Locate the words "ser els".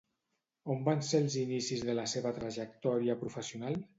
1.07-1.35